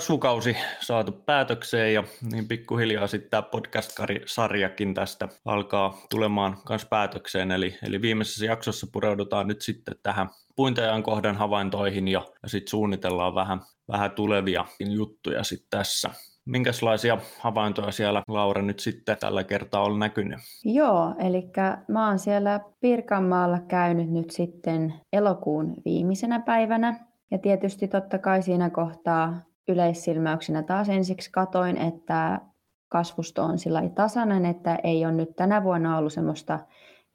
[0.00, 7.50] kasvukausi saatu päätökseen ja niin pikkuhiljaa sitten tämä podcast-sarjakin tästä alkaa tulemaan myös päätökseen.
[7.50, 13.34] Eli, eli viimeisessä jaksossa pureudutaan nyt sitten tähän puintajan kohdan havaintoihin ja, ja sitten suunnitellaan
[13.34, 16.10] vähän, vähän tulevia juttuja sitten tässä.
[16.44, 20.38] Minkälaisia havaintoja siellä Laura nyt sitten tällä kertaa on näkynyt?
[20.64, 21.50] Joo, eli
[21.88, 27.10] mä oon siellä Pirkanmaalla käynyt nyt sitten elokuun viimeisenä päivänä.
[27.30, 32.40] Ja tietysti totta kai siinä kohtaa yleissilmäyksenä taas ensiksi katoin, että
[32.88, 36.58] kasvusto on sillä tasainen, että ei ole nyt tänä vuonna ollut semmoista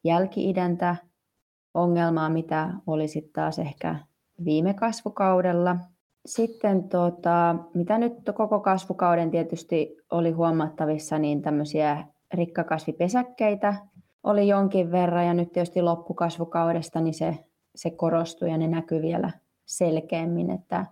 [0.04, 0.96] jälkiidäntä
[1.73, 3.96] ongelmaa, mitä oli sitten taas ehkä
[4.46, 5.76] viime kasvukaudella.
[6.26, 13.76] Sitten tota, mitä nyt koko kasvukauden tietysti oli huomattavissa, niin tämmöisiä rikkakasvipesäkkeitä
[14.24, 17.38] oli jonkin verran ja nyt tietysti loppukasvukaudesta niin se,
[17.76, 19.32] se korostui ja ne näkyy vielä
[19.66, 20.85] selkeämmin, että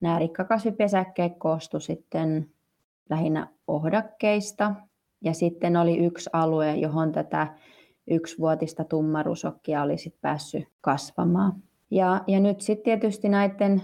[0.00, 2.50] nämä rikkakasvipesäkkeet koostu sitten
[3.10, 4.74] lähinnä ohdakkeista.
[5.24, 7.54] Ja sitten oli yksi alue, johon tätä
[8.10, 11.52] yksivuotista tummarusokkia oli sitten päässyt kasvamaan.
[11.90, 13.82] Ja, ja nyt sitten tietysti näiden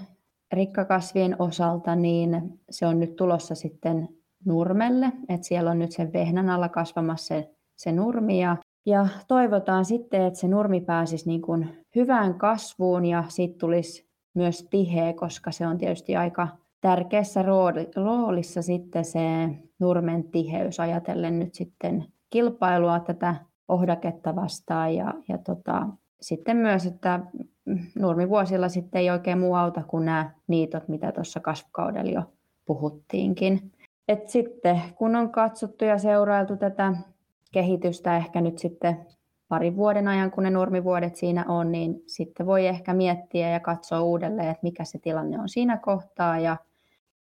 [0.53, 4.09] rikkakasvien osalta, niin se on nyt tulossa sitten
[4.44, 8.41] nurmelle, että siellä on nyt sen vehnän alla kasvamassa se, se nurmi.
[8.41, 8.56] Ja,
[8.87, 14.06] ja toivotaan sitten, että se nurmi pääsisi niin kuin hyvään kasvuun ja siitä tulisi
[14.37, 16.48] myös tiheä, koska se on tietysti aika
[16.81, 17.45] tärkeässä
[17.97, 19.20] roolissa sitten se
[19.78, 23.34] nurmen tiheys ajatellen nyt sitten kilpailua tätä
[23.69, 25.87] ohdaketta vastaan ja, ja tota,
[26.20, 27.20] sitten myös, että
[27.98, 32.23] nurmivuosilla sitten ei oikein muu auta kuin nämä niitot, mitä tuossa kasvukaudella jo
[32.65, 33.73] puhuttiinkin.
[34.09, 36.93] Et sitten kun on katsottu ja seurailtu tätä
[37.53, 39.06] kehitystä ehkä nyt sitten
[39.49, 44.01] parin vuoden ajan, kun ne nurmivuodet siinä on, niin sitten voi ehkä miettiä ja katsoa
[44.01, 46.57] uudelleen, että mikä se tilanne on siinä kohtaa ja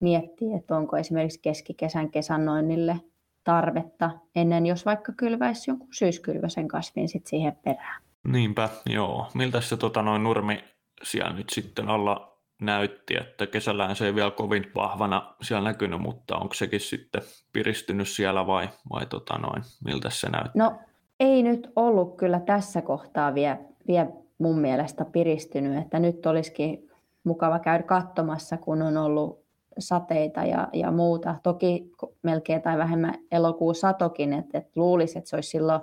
[0.01, 2.97] miettiä, että onko esimerkiksi keskikesän kesannoinnille
[3.45, 8.03] tarvetta ennen, jos vaikka kylväisi jonkun syyskylväsen kasvin sit siihen perään.
[8.29, 9.27] Niinpä, joo.
[9.35, 10.65] Miltä se tota, noin nurmi
[11.03, 16.37] siellä nyt sitten alla näytti, että kesällähän se ei vielä kovin vahvana siellä näkynyt, mutta
[16.37, 17.23] onko sekin sitten
[17.53, 20.59] piristynyt siellä vai, vai tota noin, miltä se näytti?
[20.59, 20.79] No
[21.21, 23.59] ei nyt ollut kyllä tässä kohtaa vielä,
[23.89, 26.91] vielä mun mielestä piristynyt, että nyt olisikin
[27.25, 29.45] mukava käydä katsomassa, kun on ollut
[29.79, 31.35] sateita ja, ja muuta.
[31.43, 31.93] Toki
[32.23, 35.81] melkein tai vähemmän elokuun satokin, että, että luulisi, että se olisi silloin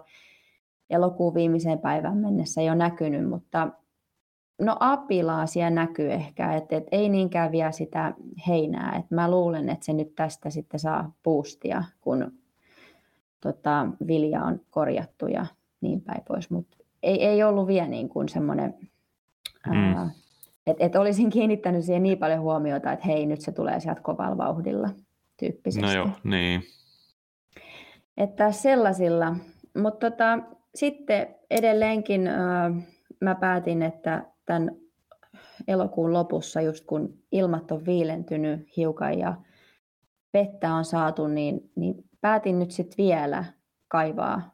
[0.90, 3.68] elokuun viimeiseen päivään mennessä jo näkynyt, mutta
[4.62, 8.14] no apilaa siellä näkyy ehkä, että, että ei niinkään vielä sitä
[8.48, 8.96] heinää.
[9.00, 12.32] Että mä luulen, että se nyt tästä sitten saa puustia, kun
[13.42, 15.46] tota, vilja on korjattu ja
[15.82, 18.74] niin päin pois, mutta ei, ei ollut vielä niin kuin semmoinen,
[19.68, 20.10] mm.
[20.68, 24.38] että et olisin kiinnittänyt siihen niin paljon huomiota, että hei, nyt se tulee sieltä kovalla
[24.38, 24.90] vauhdilla
[25.40, 25.82] tyyppisesti.
[25.82, 26.64] No joo, niin.
[28.18, 29.36] Että sellaisilla,
[29.78, 30.40] mutta tota,
[30.76, 32.74] sitten edelleenkin äh,
[33.22, 34.72] mä päätin, että tämän
[35.68, 39.36] elokuun lopussa, just kun ilmat on viilentynyt hiukan ja
[40.34, 43.46] vettä on saatu, niin, niin päätin nyt sitten vielä
[43.88, 44.52] kaivaa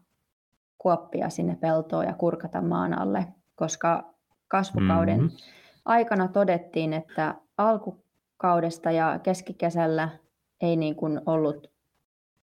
[0.78, 3.26] kuoppia sinne peltoon ja kurkata maan alle,
[3.56, 4.14] koska
[4.48, 5.38] kasvukauden mm-hmm.
[5.86, 10.10] aikana todettiin, että alkukaudesta ja keskikesällä
[10.62, 11.72] ei niin kuin ollut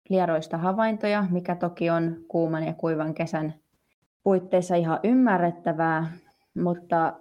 [0.10, 3.54] lieroista havaintoja, mikä toki on kuuman ja kuivan kesän
[4.24, 6.12] puitteissa ihan ymmärrettävää,
[6.58, 7.14] mutta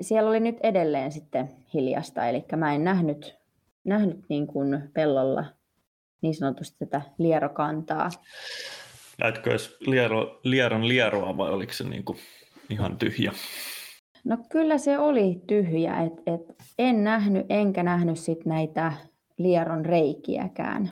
[0.00, 3.38] siellä oli nyt edelleen sitten hiljasta, eli mä en nähnyt,
[3.84, 5.44] nähnyt niin kuin pellolla
[6.22, 8.10] niin sanotusti tätä lierokantaa.
[9.46, 12.18] Edes liero, lieron lieroa vai oliko se niin kuin
[12.70, 13.32] ihan tyhjä?
[14.24, 16.40] No kyllä se oli tyhjä, että et
[16.78, 18.92] en nähnyt enkä nähnyt sit näitä
[19.38, 20.90] lieron reikiäkään.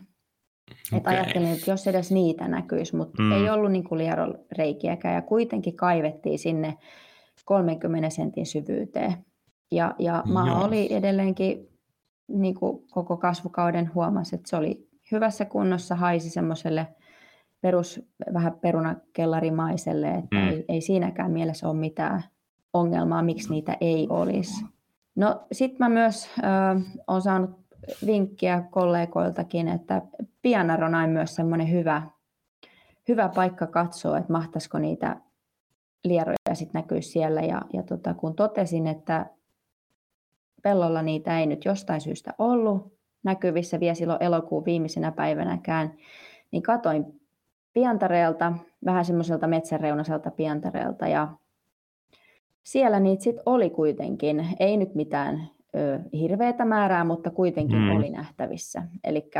[0.92, 0.98] Okay.
[0.98, 3.32] Et ajattelin, että jos edes niitä näkyisi, mutta mm.
[3.32, 6.78] ei ollut niin lieron reikiäkään ja kuitenkin kaivettiin sinne
[7.44, 9.14] 30 sentin syvyyteen.
[9.72, 10.64] Ja, ja maa Joo.
[10.64, 11.68] oli edelleenkin
[12.28, 16.86] niin kuin koko kasvukauden huomasi, että se oli hyvässä kunnossa haisi semmoiselle
[17.60, 18.02] perus
[18.34, 20.48] vähän perunakellarimaiselle, että mm.
[20.48, 22.22] ei, ei siinäkään mielessä ole mitään
[22.72, 24.64] ongelmaa, miksi niitä ei olisi.
[25.16, 27.50] No sitten mä myös äh, olen saanut
[28.06, 30.02] vinkkiä kollegoiltakin, että
[30.42, 32.02] Pianar on aina myös semmoinen hyvä,
[33.08, 35.16] hyvä paikka katsoa, että mahtaisiko niitä
[36.04, 37.40] lieroja sitten näkyy siellä.
[37.40, 39.26] Ja, ja tota, kun totesin, että
[40.62, 45.94] pellolla niitä ei nyt jostain syystä ollut, näkyvissä vielä silloin elokuun viimeisenä päivänäkään,
[46.50, 47.20] niin katoin
[47.72, 48.52] piantareelta,
[48.84, 51.28] vähän semmoiselta metsäreunaiselta piantareelta ja
[52.62, 57.96] siellä niitä sitten oli kuitenkin, ei nyt mitään ö, hirveätä määrää, mutta kuitenkin mm.
[57.96, 58.82] oli nähtävissä.
[59.04, 59.30] Eli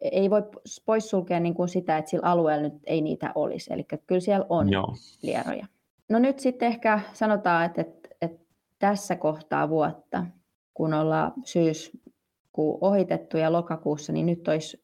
[0.00, 0.42] ei voi
[0.86, 3.72] poissulkea niin kuin sitä, että sillä alueella nyt ei niitä olisi.
[3.72, 4.94] Eli kyllä siellä on Joo.
[5.22, 5.66] lieroja.
[6.08, 8.44] No nyt sitten ehkä sanotaan, että, että, että
[8.78, 10.26] tässä kohtaa vuotta,
[10.74, 11.32] kun ollaan
[12.56, 14.82] syyskuu ohitettu ja lokakuussa, niin nyt olisi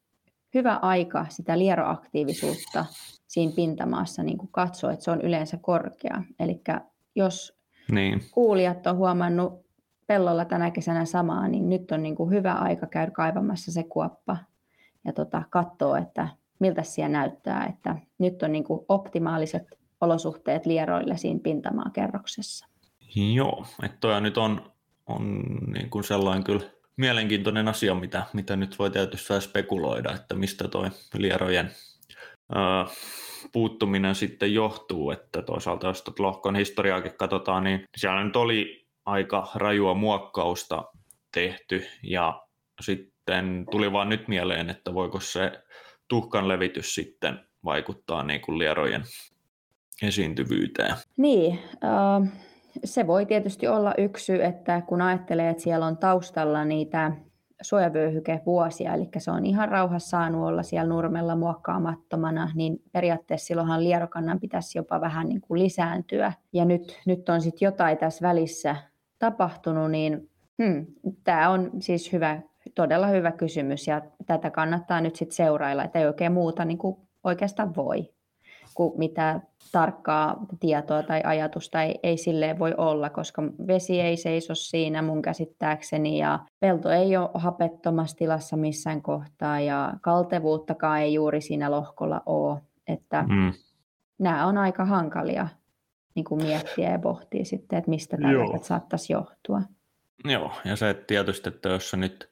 [0.54, 2.86] hyvä aika sitä lieroaktiivisuutta
[3.26, 6.22] siinä pintamaassa niin kuin katsoa, että se on yleensä korkea.
[6.40, 6.60] Eli
[7.14, 7.58] jos
[7.92, 8.20] niin.
[8.30, 9.66] kuulijat on huomannut
[10.06, 14.36] pellolla tänä kesänä samaa, niin nyt on niin kuin hyvä aika käydä kaivamassa se kuoppa
[15.04, 16.28] ja tota, katsoa, että
[16.58, 17.66] miltä siellä näyttää.
[17.66, 22.66] Että nyt on niin kuin optimaaliset olosuhteet lieroille siinä pintamaakerroksessa.
[23.34, 24.60] Joo, että toi nyt on,
[25.06, 25.42] on
[25.72, 30.90] niin kuin sellainen kyllä mielenkiintoinen asia, mitä, mitä nyt voi tietysti spekuloida, että mistä toi
[31.14, 31.70] lierojen
[32.54, 32.86] ää,
[33.52, 39.48] puuttuminen sitten johtuu, että toisaalta jos tuota lohkon historiaakin katsotaan, niin siellä nyt oli aika
[39.54, 40.84] rajua muokkausta
[41.34, 42.42] tehty ja
[42.80, 45.62] sitten tuli vaan nyt mieleen, että voiko se
[46.08, 49.02] tuhkan levitys sitten vaikuttaa niin kuin lierojen
[50.02, 50.94] esiintyvyyteen.
[51.16, 52.32] Niin, äh,
[52.84, 57.12] se voi tietysti olla yksi että kun ajattelee, että siellä on taustalla niitä
[57.62, 64.40] suojavyöhykevuosia, eli se on ihan rauhassa saanut olla siellä nurmella muokkaamattomana, niin periaatteessa silloinhan lierokannan
[64.40, 66.32] pitäisi jopa vähän niin kuin lisääntyä.
[66.52, 68.76] Ja nyt, nyt on sitten jotain tässä välissä
[69.18, 70.30] tapahtunut, niin
[70.62, 70.86] hmm,
[71.24, 72.40] tämä on siis hyvä,
[72.74, 76.96] todella hyvä kysymys ja tätä kannattaa nyt sitten seurailla, että ei oikein muuta niin kuin
[77.24, 78.12] oikeastaan voi
[78.74, 79.40] kuin mitä
[79.72, 85.22] tarkkaa tietoa tai ajatusta ei, ei silleen voi olla, koska vesi ei seiso siinä mun
[85.22, 92.22] käsittääkseni ja pelto ei ole hapettomassa tilassa missään kohtaa ja kaltevuuttakaan ei juuri siinä lohkolla
[92.26, 92.60] ole.
[92.88, 93.52] Että mm.
[94.18, 95.48] nämä on aika hankalia
[96.14, 99.62] niin kuin miettiä ja pohtia sitten, että mistä tällaiset saattaisi johtua.
[100.24, 102.30] Joo, ja se että tietysti, että jos sä nyt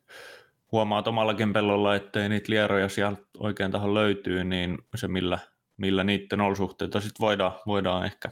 [0.72, 5.38] huomaat omallakin pellolla, ettei niitä lieroja sieltä oikein taho löytyy, niin se millä
[5.80, 8.30] millä niiden olosuhteita sitten voidaan, voidaan ehkä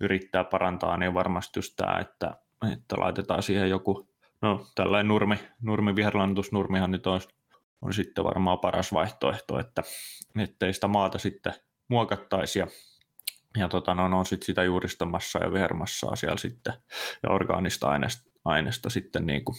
[0.00, 2.36] yrittää parantaa, niin varmasti just tämä, että,
[2.72, 4.08] että laitetaan siihen joku,
[4.40, 7.20] no tällainen nurmi, nurmi viherlannutusnurmihan nyt on,
[7.82, 9.82] on sitten varmaan paras vaihtoehto, että
[10.38, 11.54] ettei sitä maata sitten
[11.88, 12.66] muokattaisi ja,
[13.56, 16.74] ja tota, no, on sitten sitä juuristamassa ja vihermassaa siellä sitten
[17.22, 19.56] ja orgaanista aineesta, aineesta sitten niin kuin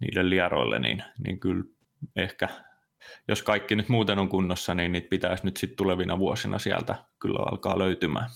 [0.00, 1.64] niille lieroille, niin, niin kyllä
[2.16, 2.48] ehkä
[3.28, 7.38] jos kaikki nyt muuten on kunnossa, niin niitä pitäisi nyt sitten tulevina vuosina sieltä kyllä
[7.50, 8.30] alkaa löytymään.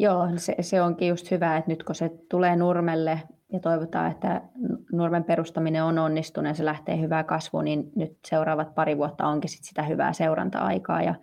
[0.00, 3.22] Joo, se, se onkin just hyvä, että nyt kun se tulee nurmelle
[3.52, 4.42] ja toivotaan, että
[4.92, 9.50] nurmen perustaminen on onnistunut ja se lähtee hyvää kasvuun, niin nyt seuraavat pari vuotta onkin
[9.50, 11.14] sit sitä hyvää seuranta-aikaa ja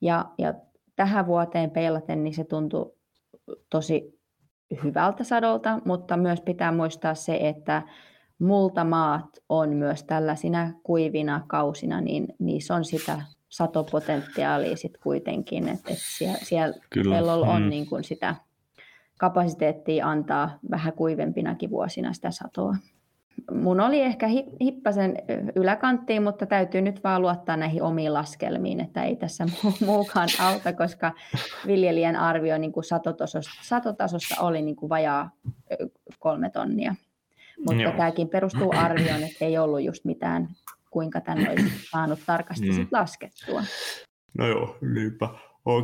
[0.00, 0.54] Ja, ja
[0.96, 2.92] tähän vuoteen peilaten niin se tuntui
[3.70, 4.20] tosi
[4.84, 7.82] hyvältä sadolta, mutta myös pitää muistaa se, että
[8.38, 15.98] multamaat on myös tällaisina kuivina kausina, niin niissä on sitä satopotentiaalia sit kuitenkin, että et
[16.00, 17.68] siellä, siellä pellolla on mm.
[17.68, 18.34] niin kuin sitä
[19.18, 22.76] kapasiteettia antaa vähän kuivempinakin vuosina sitä satoa.
[23.54, 24.26] Mun oli ehkä
[24.60, 25.16] hippasen
[25.54, 29.46] yläkanttiin, mutta täytyy nyt vaan luottaa näihin omiin laskelmiin, että ei tässä
[29.86, 31.12] muukaan auta, koska
[31.66, 35.30] viljelijän arvio niin kuin satotasosta, satotasosta oli niin kuin vajaa
[36.18, 36.94] kolme tonnia.
[37.66, 37.92] Mutta Joo.
[37.92, 40.48] tämäkin perustuu arvioon, että ei ollut just mitään
[40.90, 42.74] kuinka tänne olisi saanut tarkasti mm.
[42.74, 43.62] sit laskettua.
[44.38, 45.28] No joo, niinpä.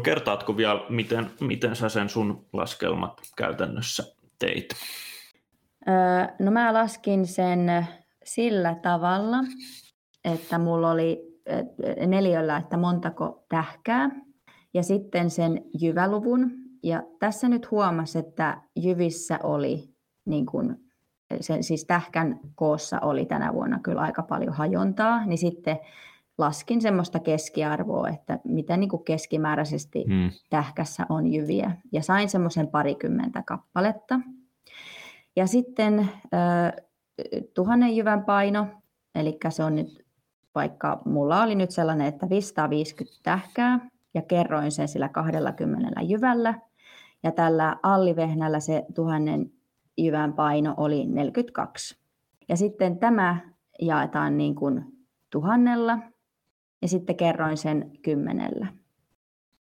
[0.03, 4.05] Kertaatko vielä, miten, miten sä sen sun laskelmat käytännössä
[4.39, 4.75] teit?
[5.89, 7.87] Öö, no mä laskin sen
[8.25, 9.37] sillä tavalla,
[10.25, 11.41] että mulla oli
[12.07, 14.11] neljöllä, että montako tähkää,
[14.75, 16.51] ja sitten sen jyväluvun.
[16.83, 19.95] Ja tässä nyt huomasi, että jyvissä oli,
[20.25, 20.77] niin kuin,
[21.41, 25.79] sen, siis tähkän koossa oli tänä vuonna kyllä aika paljon hajontaa, niin sitten
[26.39, 30.31] laskin semmoista keskiarvoa, että mitä niin kuin keskimääräisesti hmm.
[30.51, 31.73] tähkässä on jyviä.
[31.93, 34.21] Ja sain semmoisen parikymmentä kappaletta.
[35.37, 35.99] Ja sitten
[36.35, 36.73] äh,
[37.55, 38.67] tuhannen jyvän paino,
[39.15, 40.07] eli se on nyt,
[40.55, 46.55] vaikka mulla oli nyt sellainen, että 550 tähkää, ja kerroin sen sillä 20 jyvällä,
[47.23, 49.51] ja tällä allivehnällä se tuhannen
[49.99, 51.99] jyvän paino oli 42.
[52.49, 53.41] Ja sitten tämä
[53.83, 54.85] jaetaan niin kuin
[55.31, 55.99] tuhannella,
[56.83, 58.67] ja sitten kerroin sen kymmenellä.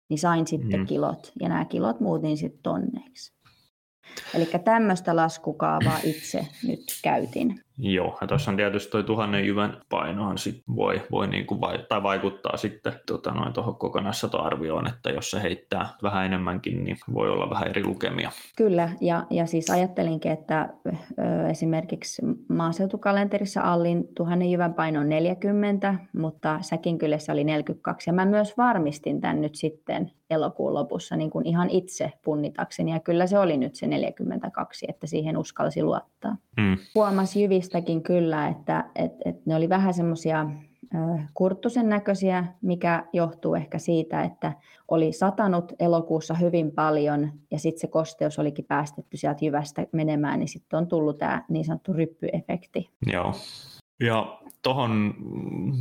[0.09, 0.87] Niin sain sitten mm.
[0.87, 3.33] kilot, ja nämä kilot muutin sitten tonneiksi.
[4.35, 7.61] Eli tämmöistä laskukaavaa itse nyt käytin.
[7.83, 11.79] Joo, ja tuossa on tietysti tuo tuhannen jyvän painohan sit voi, voi niin kuin vai,
[11.89, 17.31] tai vaikuttaa sitten tota noin tuohon kokonaissatoarvioon, että jos se heittää vähän enemmänkin, niin voi
[17.31, 18.31] olla vähän eri lukemia.
[18.57, 25.95] Kyllä, ja, ja siis ajattelinkin, että ö, esimerkiksi maaseutukalenterissa Allin tuhannen jyvän paino on 40,
[26.17, 31.17] mutta säkin kyllä se oli 42, ja mä myös varmistin tämän nyt sitten elokuun lopussa
[31.17, 35.83] niin kuin ihan itse punnitakseni, ja kyllä se oli nyt se 42, että siihen uskalsi
[35.83, 36.37] luottaa.
[36.61, 36.77] Hmm.
[36.95, 40.47] Huomasi jyvistäkin kyllä, että et, et ne oli vähän semmoisia
[41.35, 44.53] kurttusen näköisiä, mikä johtuu ehkä siitä, että
[44.89, 50.49] oli satanut elokuussa hyvin paljon ja sitten se kosteus olikin päästetty sieltä jyvästä menemään, niin
[50.49, 52.91] sitten on tullut tämä niin sanottu ryppyefekti.
[53.13, 53.35] Joo.
[54.01, 55.15] Ja tuohon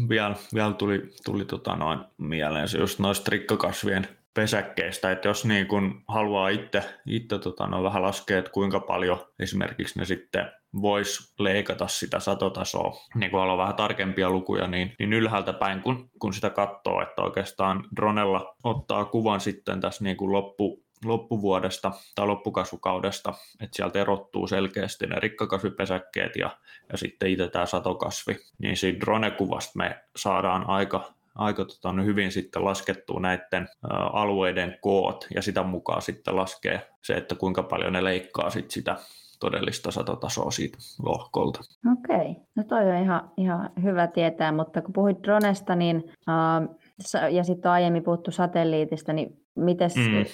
[0.10, 5.68] vielä, vielä tuli, tuli tota noin mieleen se just noista rikkakasvien pesäkkeistä, että jos niin
[5.68, 10.46] kun haluaa itse, itse tota, no vähän laskea, että kuinka paljon esimerkiksi ne sitten
[10.82, 16.10] voisi leikata sitä satotasoa, niin kun haluaa vähän tarkempia lukuja, niin, niin ylhäältä päin, kun,
[16.20, 22.28] kun sitä katsoo, että oikeastaan dronella ottaa kuvan sitten tässä niin kuin loppu, loppuvuodesta tai
[22.28, 26.50] loppukasvukaudesta, että sieltä erottuu selkeästi ne rikkakasvipesäkkeet ja,
[26.92, 32.32] ja sitten itse tämä satokasvi, niin siinä drone-kuvasta me saadaan aika aika tota, no hyvin
[32.32, 37.94] sitten laskettua näiden ä, alueiden koot ja sitä mukaan sitten laskee se, että kuinka paljon
[37.94, 38.98] ne leikkaa sit sitä
[39.40, 41.60] todellista satotasoa siitä lohkolta.
[41.92, 47.44] Okei, no toi on ihan, ihan hyvä tietää, mutta kun puhuit dronesta, niin äh, ja
[47.44, 50.26] sitten on aiemmin puhuttu satelliitista, niin miten mm.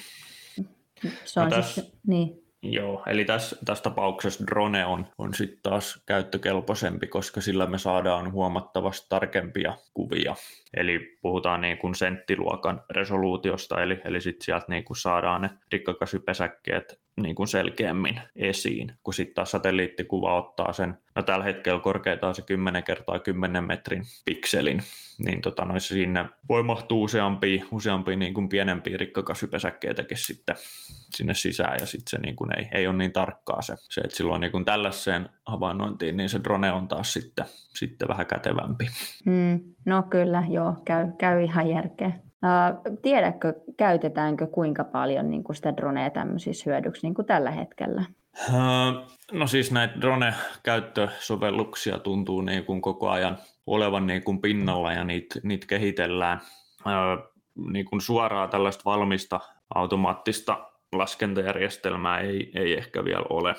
[1.25, 2.45] se on no tässä, siis, niin.
[2.71, 8.31] Joo, eli tässä, tässä tapauksessa drone on, on sitten taas käyttökelpoisempi, koska sillä me saadaan
[8.31, 10.35] huomattavasti tarkempia kuvia.
[10.77, 17.00] Eli puhutaan niin kuin senttiluokan resoluutiosta, eli, eli sitten sieltä niin kuin saadaan ne rikkakasvipesäkkeet
[17.22, 22.41] niin kuin selkeämmin esiin, kun sitten taas satelliittikuva ottaa sen, no tällä hetkellä korkeintaan se
[22.41, 24.81] 10 kertaa 10 metrin pikselin,
[25.17, 30.55] niin tota, noissa sinne voi mahtua useampia, useampia niin kuin pienempiä rikkakasvipesäkkeitäkin sitten
[31.15, 34.17] sinne sisään, ja sitten se niin kuin ei, ei ole niin tarkkaa se, se että
[34.17, 38.88] silloin niin kuin tällaiseen havainnointiin, niin se drone on taas sitten, sitten vähän kätevämpi.
[39.25, 42.12] Mm, no kyllä, joo, käy, käy ihan järkeä.
[42.46, 48.06] Uh, tiedätkö, käytetäänkö kuinka paljon niin kuin sitä dronea tämmöisissä hyödyksi niin kuin tällä hetkellä?
[48.50, 48.56] Uh,
[49.32, 53.38] no siis näitä drone-käyttösovelluksia tuntuu niin kuin koko ajan
[53.68, 56.42] olevan niin kuin pinnalla ja niitä, niitä kehitellään.
[56.86, 57.36] Uh,
[57.72, 59.40] niin kuin suoraa tällaista valmista
[59.75, 63.56] automaattista laskentajärjestelmää ei, ei ehkä vielä ole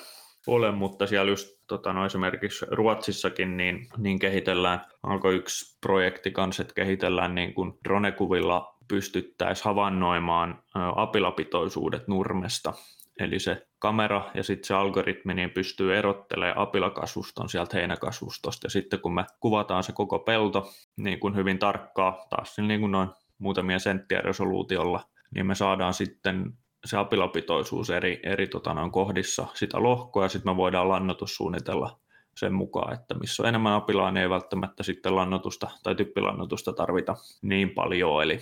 [0.47, 6.61] ole, mutta siellä just tota, no esimerkiksi Ruotsissakin niin, niin kehitellään, alkoi yksi projekti kanssa,
[6.61, 10.63] että kehitellään niin kuin dronekuvilla pystyttäisiin havainnoimaan
[10.95, 12.73] apilapitoisuudet nurmesta.
[13.19, 18.65] Eli se kamera ja sitten se algoritmi niin pystyy erottelemaan apilakasvuston sieltä heinäkasvustosta.
[18.65, 22.91] Ja sitten kun me kuvataan se koko pelto niin kuin hyvin tarkkaa, taas niin kuin
[22.91, 25.03] noin muutamia senttiä resoluutiolla,
[25.35, 26.53] niin me saadaan sitten
[26.85, 31.99] se apilapitoisuus eri, eri tota, noin kohdissa sitä lohkoa ja sitten me voidaan lannotus suunnitella
[32.37, 37.15] sen mukaan, että missä on enemmän apilaa, niin ei välttämättä sitten lannotusta tai typpilannotusta tarvita
[37.41, 38.23] niin paljon.
[38.23, 38.39] Eli,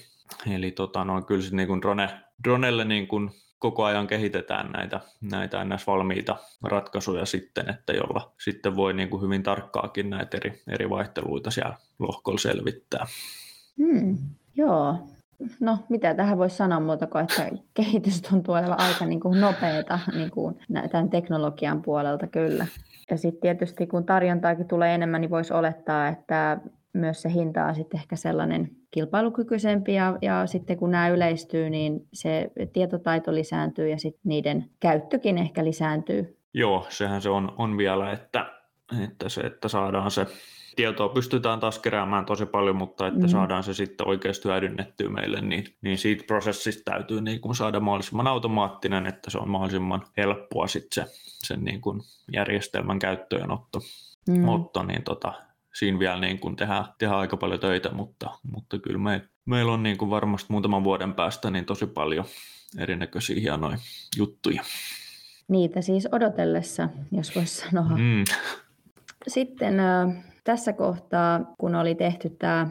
[0.53, 2.09] eli tota, no, kyllä sitten niin drone,
[2.43, 5.87] dronelle niin kuin koko ajan kehitetään näitä, näitä ns.
[5.87, 11.51] valmiita ratkaisuja sitten, että jolla sitten voi niin kuin hyvin tarkkaakin näitä eri, eri vaihteluita
[11.51, 13.05] siellä lohkolla selvittää.
[13.77, 14.17] Hmm,
[14.55, 14.97] joo,
[15.59, 19.99] No, mitä tähän voisi sanoa muuta kuin, että kehitys tuntuu olevan aika niin kuin nopeata
[20.13, 20.55] niin kuin
[20.91, 22.67] tämän teknologian puolelta kyllä.
[23.11, 26.57] Ja sitten tietysti kun tarjontaakin tulee enemmän, niin voisi olettaa, että
[26.95, 32.07] myös se hinta on sitten ehkä sellainen kilpailukykyisempi ja, ja sitten kun nämä yleistyy, niin
[32.13, 36.37] se tietotaito lisääntyy ja sitten niiden käyttökin ehkä lisääntyy.
[36.53, 38.45] Joo, sehän se on, on vielä, että,
[39.03, 40.25] että se, että saadaan se
[40.75, 43.27] tietoa pystytään taas keräämään tosi paljon, mutta että mm.
[43.27, 48.27] saadaan se sitten oikeasti hyödynnettyä meille, niin, niin siitä prosessista täytyy niin kuin saada mahdollisimman
[48.27, 51.11] automaattinen, että se on mahdollisimman helppoa sitten se,
[51.47, 52.01] sen niin kuin
[52.33, 53.79] järjestelmän käyttöönotto.
[54.29, 54.49] Mm.
[54.49, 55.33] Otto, niin tota,
[55.75, 59.83] siinä vielä niin kuin tehdään, tehdään aika paljon töitä, mutta, mutta kyllä me, meillä on
[59.83, 62.25] niin kuin varmasti muutaman vuoden päästä niin tosi paljon
[62.77, 63.77] erinäköisiä hienoja
[64.17, 64.61] juttuja.
[65.47, 67.97] Niitä siis odotellessa, jos voisi sanoa.
[67.97, 68.23] Mm.
[69.27, 72.67] Sitten äh, tässä kohtaa, kun oli tehty tämä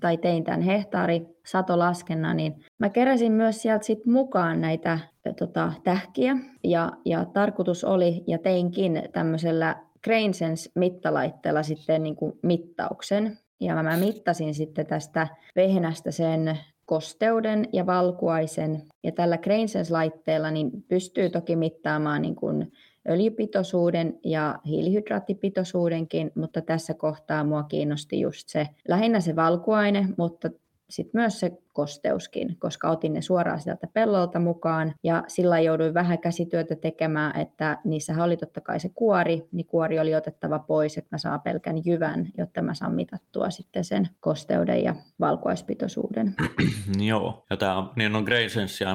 [0.00, 4.98] tai tein tämän hehtaari satolaskennan, niin mä keräsin myös sieltä sit mukaan näitä
[5.38, 13.38] tota, tähkiä ja, ja tarkoitus oli, ja teinkin tämmöisellä Grainsens mittalaitteella sitten niin kuin mittauksen.
[13.60, 18.82] Ja mä mittasin sitten tästä vehnästä sen kosteuden ja valkuaisen.
[19.04, 22.72] Ja tällä Grainsens-laitteella niin pystyy toki mittaamaan niin kuin
[23.08, 30.50] öljypitoisuuden ja hiilihydraattipitoisuudenkin, mutta tässä kohtaa mua kiinnosti just se, lähinnä se valkuaine, mutta
[30.90, 36.18] sitten myös se kosteuskin, koska otin ne suoraan sieltä pellolta mukaan ja sillä jouduin vähän
[36.18, 41.08] käsityötä tekemään, että niissä oli totta kai se kuori, niin kuori oli otettava pois, että
[41.14, 46.34] mä saan pelkän jyvän, jotta mä saan mitattua sitten sen kosteuden ja valkuaispitoisuuden.
[47.10, 48.24] Joo, ja tämä niin on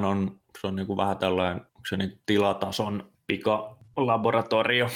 [0.06, 4.88] on, se on niin kuin vähän tällainen se niin tilatason pika laboratorio,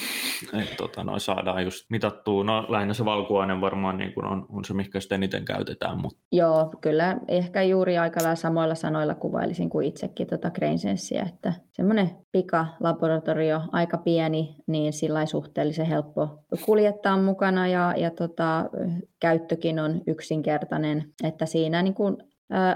[0.62, 4.66] että tota, noin saadaan just mitattua, no lähinnä se valkuainen varmaan niin kuin on, on
[4.66, 6.02] se, mikä sitten eniten käytetään.
[6.02, 6.20] Mutta...
[6.32, 13.62] Joo, kyllä ehkä juuri aika samoilla sanoilla kuvailisin kuin itsekin tota Grainsensia, että semmoinen pika-laboratorio,
[13.72, 18.66] aika pieni, niin sillä suhteellisen helppo kuljettaa mukana ja, ja tota,
[19.20, 22.18] käyttökin on yksinkertainen, että siinä niin kuin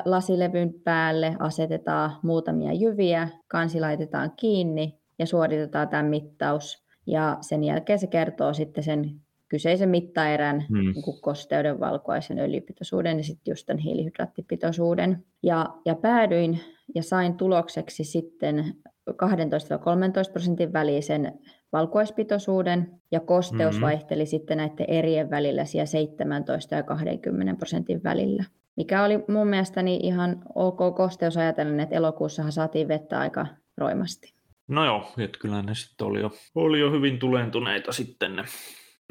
[0.05, 6.83] lasilevyn päälle asetetaan muutamia jyviä, kansi laitetaan kiinni ja suoritetaan tämä mittaus.
[7.07, 10.79] Ja sen jälkeen se kertoo sitten sen kyseisen mittaerän, hmm.
[10.79, 15.25] niin kosteuden, valkuaisen öljypitoisuuden ja sitten just tämän hiilihydraattipitoisuuden.
[15.43, 16.59] Ja, ja päädyin
[16.95, 18.75] ja sain tulokseksi sitten
[19.09, 21.39] 12-13 prosentin välisen
[21.73, 23.85] valkuaispitoisuuden ja kosteus mm-hmm.
[23.85, 28.43] vaihteli sitten näiden erien välillä siellä 17 ja 20 prosentin välillä.
[28.75, 33.45] Mikä oli mun mielestäni ihan ok kosteus ajatellen, että elokuussahan saatiin vettä aika
[33.77, 34.33] roimasti.
[34.67, 38.43] No joo, että kyllä ne sitten oli jo, oli jo hyvin tulentuneita sitten ne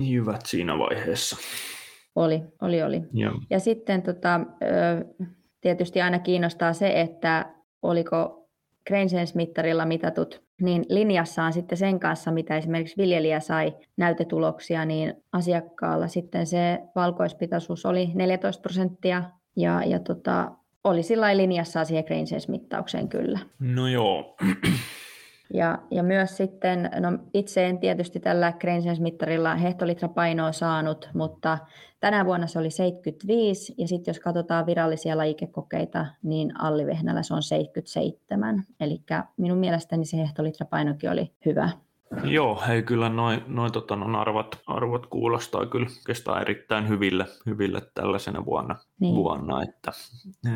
[0.01, 1.37] jyvät siinä vaiheessa.
[2.17, 3.03] Oli, oli, oli.
[3.13, 4.41] Ja, ja sitten tota,
[5.61, 8.49] tietysti aina kiinnostaa se, että oliko
[8.87, 16.47] Grainsense-mittarilla mitatut niin linjassaan sitten sen kanssa, mitä esimerkiksi viljelijä sai näytetuloksia, niin asiakkaalla sitten
[16.47, 19.23] se valkoispitoisuus oli 14 prosenttia
[19.57, 20.51] ja, ja tota,
[20.85, 23.39] oli sillä linjassa siihen Grainsense-mittaukseen kyllä.
[23.59, 24.37] No joo.
[25.55, 31.59] Ja, ja myös sitten, no itse en tietysti tällä Grainsense-mittarilla hehtolitrapainoa saanut, mutta
[32.01, 37.43] tänä vuonna se oli 75, ja sitten jos katsotaan virallisia lajikekokeita, niin Allivehnällä se on
[37.43, 38.65] 77.
[38.81, 39.01] Eli
[39.37, 41.71] minun mielestäni se hehtolitrapainokin oli hyvä.
[42.25, 47.81] Joo, hei kyllä noin noi, tota, no, arvot, arvot kuulostaa kyllä kestää erittäin hyville, hyville
[47.95, 49.15] tällaisena vuonna, niin.
[49.15, 49.93] vuonna että,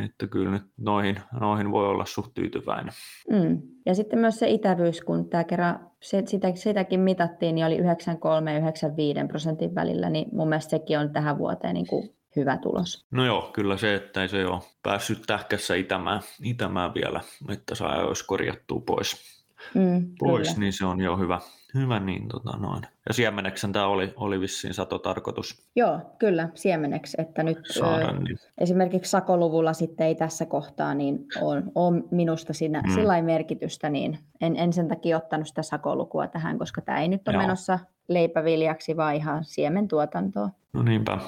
[0.05, 2.93] että kyllä nyt noihin, noihin voi olla suht tyytyväinen.
[3.31, 3.63] Mm.
[3.87, 8.53] Ja sitten myös se itävyys, kun tämä kerran se, sitä, sitäkin mitattiin, niin oli 93
[8.53, 13.07] ja 95 prosentin välillä, niin mun mielestä sekin on tähän vuoteen niin kuin hyvä tulos.
[13.11, 17.21] No joo, kyllä se, että ei se ole päässyt tähkässä itämään, itämään vielä,
[17.53, 19.36] että saa olisi korjattua pois
[19.75, 20.61] mm, pois, kyllä.
[20.61, 21.41] niin se on jo hyvä.
[21.75, 22.83] Hyvä niin, tota noin.
[23.09, 25.63] Ja siemeneksen tämä oli, oli vissiin satotarkoitus.
[25.77, 27.17] Joo, kyllä, siemeneksi.
[27.21, 28.39] Että nyt Saada, ö, niin.
[28.59, 32.95] esimerkiksi sakoluvulla sitten ei tässä kohtaa, niin on, on minusta siinä mm.
[32.95, 37.29] sillä merkitystä, niin en, en sen takia ottanut sitä sakolukua tähän, koska tämä ei nyt
[37.29, 37.43] ole Joo.
[37.43, 40.51] menossa leipäviljaksi, vaan ihan siementuotantoa.
[40.73, 41.19] No niinpä.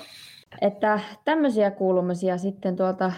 [0.60, 3.12] Että tämmöisiä kuulumisia sitten tuolta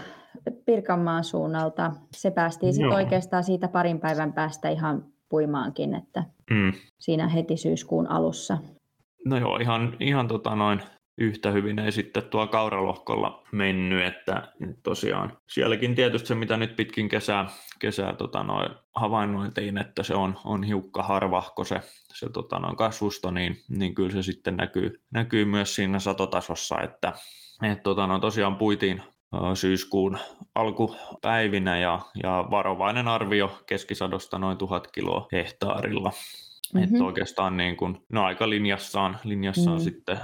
[0.67, 1.93] Pirkanmaan suunnalta.
[2.13, 6.73] Se päästiin sitten oikeastaan siitä parin päivän päästä ihan puimaankin, että mm.
[6.99, 8.59] siinä heti syyskuun alussa.
[9.25, 10.81] No joo, ihan, ihan tota noin
[11.21, 17.09] yhtä hyvin ei sitten tuo kauralohkolla mennyt, että tosiaan sielläkin tietysti se, mitä nyt pitkin
[17.09, 17.47] kesää,
[17.79, 21.81] kesää tota noin, havainnointiin, että se on, on hiukka harvahko se,
[22.15, 27.13] se tota noin kasvusto, niin, niin kyllä se sitten näkyy, näkyy myös siinä satotasossa, että
[27.63, 29.03] et tota noin, tosiaan puitiin,
[29.55, 30.19] syyskuun
[30.55, 36.13] alkupäivinä ja, ja varovainen arvio keskisadosta noin tuhat kiloa hehtaarilla.
[36.75, 36.85] Mm-hmm.
[36.85, 39.85] Että oikeastaan niin kuin, no aika linjassaan, linjassaan mm.
[39.85, 40.19] sitten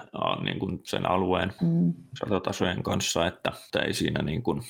[0.45, 1.95] niin kuin sen alueen mm.
[2.19, 4.63] satotasojen kanssa, että, että ei siinä niin kuin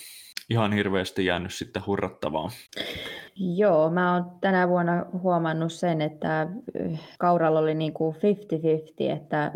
[0.51, 2.51] ihan hirveästi jäänyt sitten hurrattavaa.
[3.37, 6.49] Joo, mä oon tänä vuonna huomannut sen, että
[7.19, 8.19] kauralla oli niin kuin 50-50,
[9.17, 9.53] että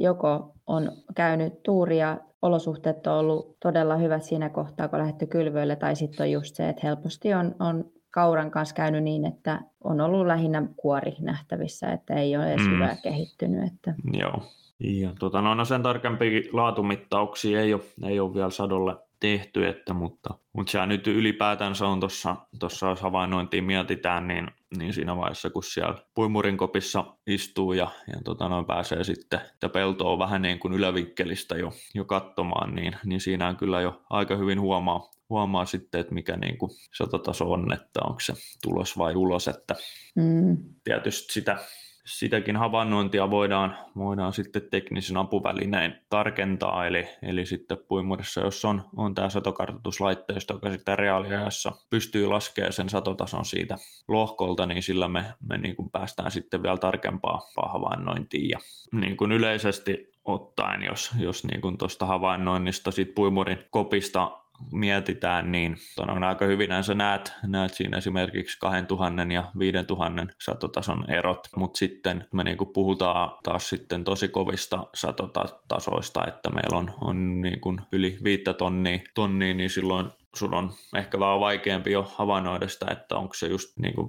[0.00, 5.96] joko on käynyt tuuria, olosuhteet on ollut todella hyvät siinä kohtaa, kun lähdetty kylvöille, tai
[5.96, 10.26] sitten on just se, että helposti on, on kauran kanssa käynyt niin, että on ollut
[10.26, 12.74] lähinnä kuori nähtävissä, että ei ole edes mm.
[12.74, 13.72] hyvää kehittynyt.
[13.72, 13.94] Että...
[14.12, 14.42] Joo.
[14.80, 19.94] Ja tuota, no, no sen tarkempia laatumittauksia ei ole, ei ole vielä sadolle tehty, että,
[19.94, 25.50] mutta, mutta se nyt ylipäätänsä on tuossa, tuossa jos havainnointiin mietitään, niin, niin siinä vaiheessa,
[25.50, 30.42] kun siellä puimurin kopissa istuu ja, ja tota, noin pääsee sitten, että pelto on vähän
[30.42, 35.10] niin kuin ylävinkkelistä jo, jo katsomaan, niin, niin siinä on kyllä jo aika hyvin huomaa,
[35.30, 39.74] huomaa sitten, että mikä niin kuin satotaso on, että onko se tulos vai ulos, että
[40.14, 40.56] mm.
[40.84, 41.58] tietysti sitä
[42.06, 49.14] sitäkin havainnointia voidaan, voidaan sitten teknisen apuvälinein tarkentaa, eli, eli sitten puimurissa, jos on, on
[49.14, 55.58] tämä satokartoituslaitteisto, joka sitten reaaliajassa pystyy laskemaan sen satotason siitä lohkolta, niin sillä me, me
[55.58, 58.48] niin kuin päästään sitten vielä tarkempaa havainnointiin.
[58.48, 58.58] Ja
[58.92, 66.24] niin kuin yleisesti ottaen, jos, jos niin tuosta havainnoinnista siitä puimurin kopista mietitään, niin on
[66.24, 72.44] aika hyvin sä näet, näet siinä esimerkiksi 2000 ja 5000 satotason erot, mutta sitten me
[72.44, 78.18] niin kuin puhutaan taas sitten tosi kovista satotasoista, että meillä on, on niin kuin yli
[78.24, 83.34] viittä tonnia, tonnia, niin silloin sun on ehkä vähän vaikeampi jo havainnoida sitä, että onko
[83.34, 84.08] se just niin kuin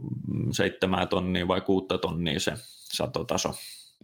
[0.51, 2.53] seitsemää tonnia vai kuutta tonnia se
[2.93, 3.53] satotaso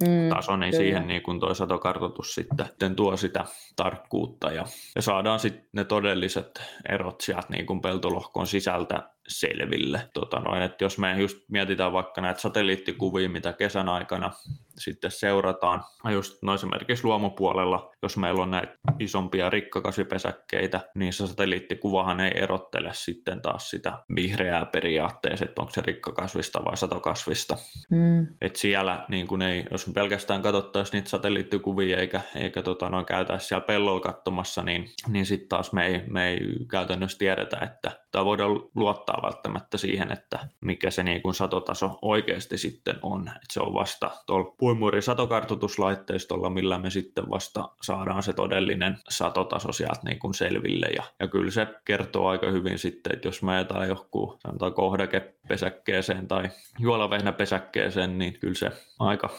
[0.02, 0.84] mm, taso, niin kyllä.
[0.84, 6.62] siihen niin kuin toi satokartoitus sitten, tuo sitä tarkkuutta ja, ja saadaan sitten ne todelliset
[6.90, 10.10] erot sieltä niin kuin peltolohkon sisältä selville.
[10.14, 14.32] Tota noin, että jos me just mietitään vaikka näitä satelliittikuvia, mitä kesän aikana
[14.78, 22.20] sitten seurataan, just no esimerkiksi luomupuolella, jos meillä on näitä isompia rikkakasvipesäkkeitä, niin se satelliittikuvahan
[22.20, 27.58] ei erottele sitten taas sitä vihreää periaatteessa, että onko se rikkakasvista vai satokasvista.
[27.90, 28.28] Mm.
[28.42, 33.06] Et siellä niin kun ei, jos me pelkästään katsottaisiin niitä satelliittikuvia eikä, eikä tota, noin
[33.06, 36.40] käytäisi siellä pellolla katsomassa, niin, niin sitten taas me ei, me ei
[36.72, 42.58] käytännössä tiedetä, että tai voidaan luottaa välttämättä siihen, että mikä se niin kuin satotaso oikeasti
[42.58, 43.28] sitten on.
[43.28, 49.72] Et se on vasta tuolla puimurin satokartoituslaitteistolla, millä me sitten vasta saadaan se todellinen satotaso
[49.72, 50.88] sieltä niin kuin selville.
[50.96, 56.28] Ja, ja kyllä se kertoo aika hyvin sitten, että jos me ajetaan joku sanotaan kohdakepesäkkeeseen
[56.28, 56.50] tai
[56.80, 59.30] juolavehnäpesäkkeeseen, niin kyllä se aika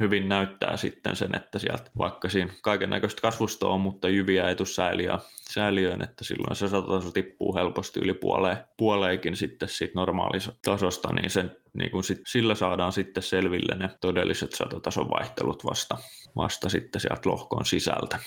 [0.00, 4.56] hyvin näyttää sitten sen, että sieltä vaikka siinä kaiken näköistä kasvusta on, mutta jyviä ei
[4.56, 5.18] tule sääliä,
[5.50, 11.30] sääliöön, että silloin se satotaso tippuu helposti yli puoleen, puoleenkin sitten siitä normaalista tasosta, niin,
[11.30, 15.96] sen, niin kun sit, sillä saadaan sitten selville ne todelliset satotason vaihtelut vasta,
[16.36, 18.18] vasta sitten sieltä lohkon sisältä.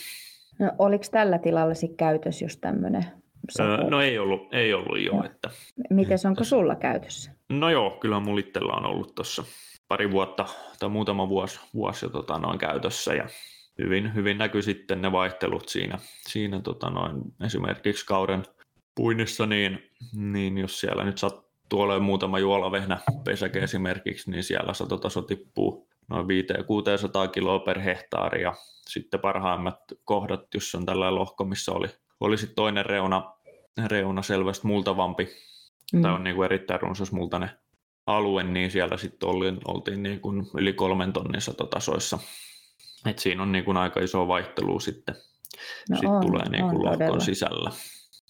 [0.60, 3.06] No, oliko tällä tilalla sitten käytössä just tämmöinen
[3.60, 5.14] Öö, no ei ollut, ei ollut jo.
[5.14, 5.24] jo.
[5.24, 5.50] Että,
[5.90, 7.32] Mites onko sulla käytössä?
[7.50, 9.44] No joo, kyllä mulla itsellä on ollut tuossa
[9.94, 10.46] pari vuotta
[10.80, 13.28] tai muutama vuosi, vuosi tota, noin käytössä ja
[13.78, 18.44] hyvin, hyvin näkyy sitten ne vaihtelut siinä, siinä tota, noin, esimerkiksi kauden
[18.96, 25.22] puinnissa, niin, niin jos siellä nyt sattuu olemaan muutama juolavehnä pesäke esimerkiksi, niin siellä satotaso
[25.22, 28.54] tippuu noin 500-600 kiloa per hehtaari ja
[28.88, 31.88] sitten parhaimmat kohdat, jos on tällä lohko, missä oli,
[32.20, 33.34] oli sitten toinen reuna,
[33.88, 35.30] reuna selvästi multavampi
[35.94, 36.02] mm.
[36.02, 37.50] tai on niin kuin erittäin runsas multainen
[38.06, 42.20] alue, niin siellä sitten oltiin, oltiin niin kuin yli kolmen tonnin satotasoissa.
[43.06, 45.16] Et siinä on niin kuin aika iso vaihtelu sitten,
[45.90, 47.20] no sit on, tulee niin kuin lohkon todella.
[47.20, 47.72] sisällä.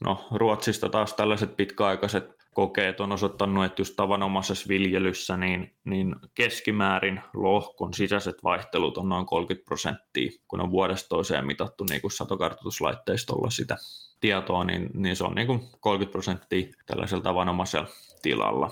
[0.03, 7.21] No Ruotsista taas tällaiset pitkäaikaiset kokeet on osoittanut, että just tavanomaisessa viljelyssä niin, niin keskimäärin
[7.33, 13.49] lohkon sisäiset vaihtelut on noin 30 prosenttia, kun on vuodesta toiseen mitattu niin kuin satokartoituslaitteistolla
[13.49, 13.77] sitä
[14.19, 17.87] tietoa, niin, niin se on niin kuin 30 prosenttia tällaisella tavanomaisella
[18.21, 18.71] tilalla.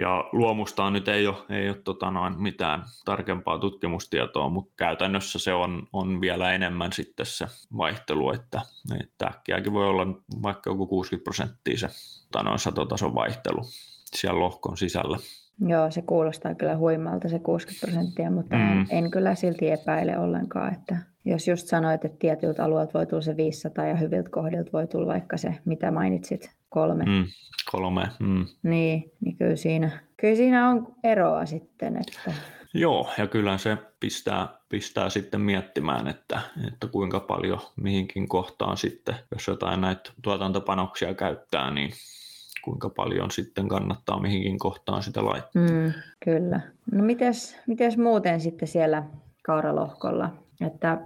[0.00, 5.52] Ja luomusta nyt ei ole, ei ole tota noin mitään tarkempaa tutkimustietoa, mutta käytännössä se
[5.52, 7.46] on, on vielä enemmän sitten se
[7.76, 8.60] vaihtelu, että,
[9.00, 10.06] että äkkiäkin voi olla
[10.42, 11.88] vaikka joku 60 prosenttia se
[12.32, 13.60] tota noin satotason vaihtelu
[14.04, 15.18] siellä lohkon sisällä.
[15.66, 18.80] Joo, se kuulostaa kyllä huimalta se 60 prosenttia, mutta mm.
[18.80, 23.22] en, en kyllä silti epäile ollenkaan, että jos just sanoit, että tietyiltä alueilta voi tulla
[23.22, 27.04] se 500 ja hyviltä kohdilta voi tulla vaikka se, mitä mainitsit, kolme.
[27.04, 27.26] Mm,
[27.70, 28.08] kolme.
[28.18, 28.46] Mm.
[28.62, 31.96] Niin, niin kyllä siinä, kyllä siinä on eroa sitten.
[31.96, 32.32] Että...
[32.74, 39.14] Joo, ja kyllä se pistää, pistää sitten miettimään, että, että kuinka paljon mihinkin kohtaan sitten,
[39.34, 41.90] jos jotain näitä tuotantopanoksia käyttää, niin
[42.64, 45.62] kuinka paljon sitten kannattaa mihinkin kohtaan sitä laittaa.
[45.62, 45.92] Mm,
[46.24, 46.60] kyllä.
[46.92, 49.02] No mites, mites muuten sitten siellä
[49.42, 50.30] kauralohkolla?
[50.66, 50.98] Että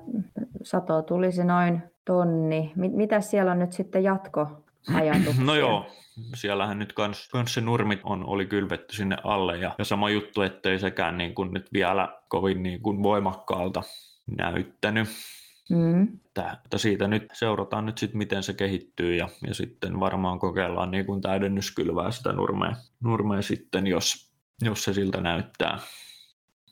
[0.63, 2.73] sato tulisi noin tonni.
[2.77, 4.65] Mitä siellä on nyt sitten jatko
[4.95, 5.45] ajatuksia?
[5.45, 5.87] No joo,
[6.35, 10.43] siellähän nyt kans, kans se nurmit on, oli kylvetty sinne alle ja, ja sama juttu,
[10.43, 13.83] ettei sekään niin kuin nyt vielä kovin niin kuin voimakkaalta
[14.39, 15.09] näyttänyt.
[15.71, 16.09] Mm.
[16.65, 21.07] Että siitä nyt seurataan nyt sitten, miten se kehittyy ja, ja sitten varmaan kokeillaan niin
[21.07, 22.73] kuin täydennyskylvää sitä nurmea,
[23.05, 25.79] nurmea sitten, jos, jos se siltä näyttää.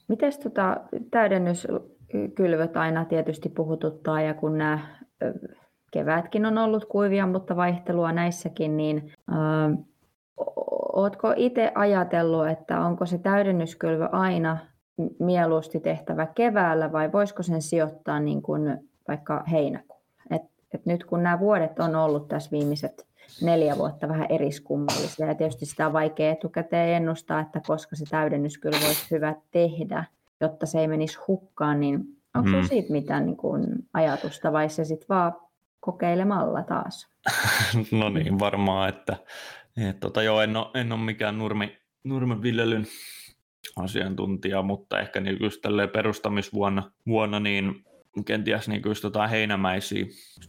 [0.09, 0.77] Miten tota,
[1.11, 4.99] täydennyskylvöt aina tietysti puhututtaa ja kun nämä
[5.91, 9.13] kevätkin on ollut kuivia, mutta vaihtelua näissäkin, niin
[10.93, 14.59] oletko itse ajatellut, että onko se täydennyskylvö aina
[15.19, 20.05] mieluusti tehtävä keväällä vai voisiko sen sijoittaa niin kuin vaikka heinäkuulle?
[20.31, 20.43] Et,
[20.75, 23.07] et nyt kun nämä vuodet on ollut tässä viimeiset
[23.43, 28.77] neljä vuotta vähän eriskummallisia ja tietysti sitä on vaikea etukäteen ennustaa, että koska se täydennyskylvö
[28.87, 30.05] olisi hyvä tehdä,
[30.41, 32.65] jotta se ei menisi hukkaan, niin onko mm.
[32.69, 35.33] siitä mitään niin kuin ajatusta vai se sitten vaan
[35.81, 37.09] kokeilemalla taas?
[38.01, 39.17] no niin, varmaan, että,
[39.77, 42.87] että tota, joo, en ole, en ole mikään nurmi, nurmenviljelyn
[43.77, 45.61] asiantuntija, mutta ehkä niin just
[45.93, 47.85] perustamisvuonna vuonna, niin
[48.27, 50.07] kenties niin just jotain heinämäisiä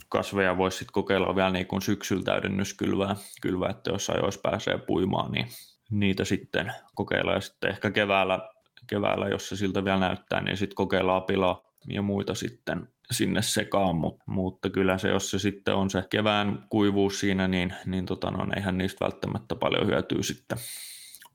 [0.10, 5.32] kasveja voisi sitten kokeilla vielä niin kuin syksyllä täydennyskylvää, kylvää, että jos ajoissa pääsee puimaan,
[5.32, 5.48] niin
[5.91, 8.50] niitä sitten kokeilla ja sitten ehkä keväällä,
[8.88, 13.95] keväällä jos se siltä vielä näyttää, niin sitten kokeillaan pilaa ja muita sitten sinne sekaan,
[13.95, 18.32] mutta, mutta kyllä se, jos se sitten on se kevään kuivuus siinä, niin, niin tota,
[18.32, 20.58] no, eihän niistä välttämättä paljon hyötyä sitten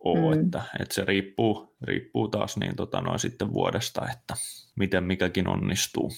[0.01, 0.43] ole, mm.
[0.43, 4.35] että, että, se riippuu, riippuu taas niin tota, noin sitten vuodesta, että
[4.77, 6.11] miten mikäkin onnistuu.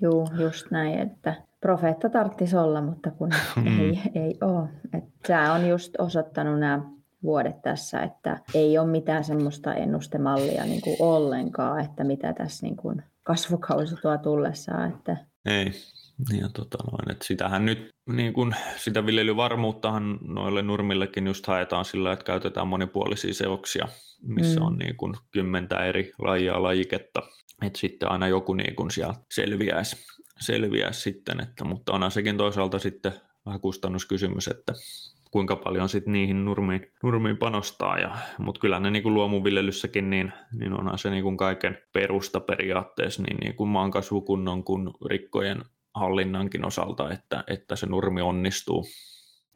[0.00, 3.80] Joo, just näin, että profeetta tarvitsisi olla, mutta kun mm.
[3.80, 4.68] ei, ei ole.
[5.26, 6.82] Tämä on just osoittanut nämä
[7.22, 12.76] vuodet tässä, että ei ole mitään semmoista ennustemallia niin kuin ollenkaan, että mitä tässä niin
[12.76, 14.92] kuin kasvukausi tuo tullessaan.
[14.92, 15.16] Että...
[15.44, 15.72] Ei,
[16.40, 22.12] ja tota noin, että sitähän nyt, niin kun, sitä viljelyvarmuuttahan noille nurmillekin just haetaan sillä,
[22.12, 23.88] että käytetään monipuolisia seoksia,
[24.22, 24.66] missä mm.
[24.66, 27.22] on niin kun, kymmentä eri lajia lajiketta,
[27.62, 29.96] että sitten aina joku niin kun siellä selviäisi,
[30.40, 33.12] selviäisi sitten, että, mutta onhan sekin toisaalta sitten
[33.46, 34.72] vähän kustannuskysymys, että
[35.32, 37.98] kuinka paljon sit niihin nurmiin, nurmiin panostaa.
[37.98, 42.40] Ja, mutta kyllä ne niin kuin luomuviljelyssäkin, niin, niin onhan se niin kuin kaiken perusta
[42.40, 45.62] periaatteessa niin, niin kuin maankasvukunnon kuin rikkojen
[45.94, 48.84] hallinnankin osalta, että, että se nurmi onnistuu.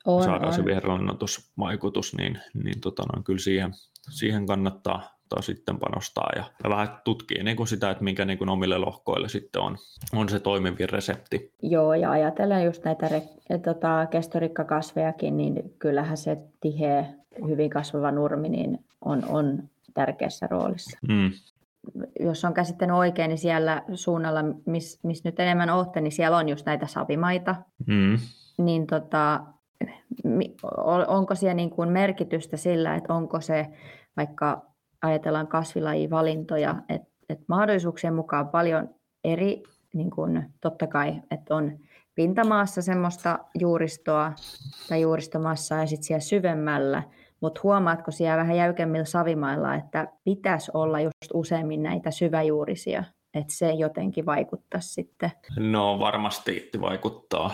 [0.06, 0.54] On, saadaan on.
[0.54, 3.70] se viherlannoitusvaikutus, niin, niin tota, no, kyllä siihen,
[4.10, 8.38] siihen kannattaa taas sitten panostaa ja, ja vähän tutkii niin kuin sitä, että mikä niin
[8.38, 9.76] kuin omille lohkoille sitten on,
[10.14, 11.52] on se toimivin resepti.
[11.62, 13.22] Joo, ja ajatellen just näitä re,
[13.58, 17.04] tota, kestorikkakasvejakin, niin kyllähän se tiheä,
[17.46, 19.62] hyvin kasvava nurmi niin on, on
[19.94, 20.98] tärkeässä roolissa.
[21.08, 21.30] Mm.
[22.20, 26.48] Jos on käsittänyt oikein, niin siellä suunnalla, missä mis nyt enemmän olette, niin siellä on
[26.48, 27.54] just näitä savimaita.
[27.86, 28.18] Mm.
[28.58, 29.40] Niin tota,
[31.06, 33.66] onko siellä niin kuin merkitystä sillä, että onko se
[34.16, 34.62] vaikka
[35.02, 38.88] ajatellaan kasvilajivalintoja, että et mahdollisuuksien mukaan paljon
[39.24, 39.62] eri,
[39.94, 41.78] niin kun, totta kai, että on
[42.14, 44.32] pintamaassa semmoista juuristoa
[44.88, 47.02] tai juuristomassaa ja sitten siellä syvemmällä,
[47.40, 53.04] mutta huomaatko siellä vähän jäykemmillä savimailla, että pitäisi olla just useammin näitä syväjuurisia,
[53.34, 55.30] että se jotenkin vaikuttaa sitten?
[55.58, 57.50] No varmasti vaikuttaa.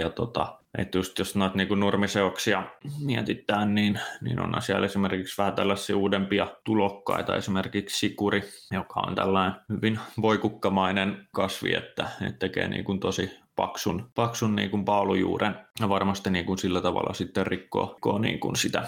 [0.00, 2.62] Ja tota, että just jos noita niin nurmiseoksia
[3.00, 9.60] mietitään, niin, niin on siellä esimerkiksi vähän tällaisia uudempia tulokkaita, esimerkiksi sikuri, joka on tällainen
[9.68, 15.56] hyvin voikukkamainen kasvi, että, että tekee niin kuin tosi paksun, paksun niin kuin paalujuuren.
[15.80, 18.82] Ja varmasti niin kuin sillä tavalla sitten rikkoo niin kuin sitä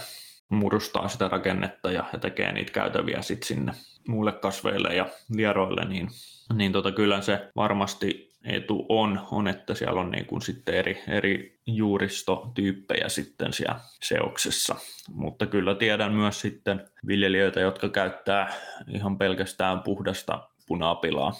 [0.48, 3.72] murustaa sitä rakennetta ja, ja tekee niitä käytäviä sitten sinne
[4.08, 6.08] muille kasveille ja lieroille, niin,
[6.54, 11.02] niin tota, kyllä se varmasti etu on, on että siellä on niin kuin sitten eri,
[11.08, 14.76] eri juuristotyyppejä sitten siellä seoksessa.
[15.12, 18.52] Mutta kyllä tiedän myös sitten viljelijöitä, jotka käyttää
[18.88, 21.32] ihan pelkästään puhdasta punapilaa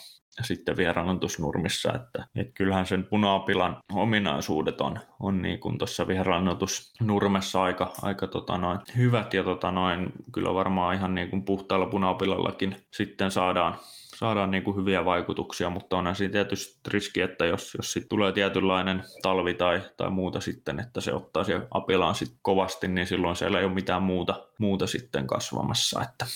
[0.43, 7.93] sitten vieraannutusnurmissa, että, että kyllähän sen punaapilan ominaisuudet on, on niin kuin tuossa vieraannutusnurmessa aika,
[8.03, 13.31] aika tota noin, hyvät ja tota noin, kyllä varmaan ihan niin kuin puhtaalla punaapilallakin sitten
[13.31, 13.77] saadaan,
[14.19, 18.33] saadaan niin kuin hyviä vaikutuksia, mutta onhan siinä tietysti riski, että jos, jos sit tulee
[18.33, 23.37] tietynlainen talvi tai, tai muuta sitten, että se ottaa siellä apilaan sit kovasti, niin silloin
[23.37, 26.03] siellä ei ole mitään muuta, muuta sitten kasvamassa.
[26.03, 26.27] Että.